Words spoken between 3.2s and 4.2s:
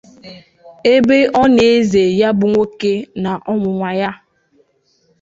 na ọnwụnwa ya.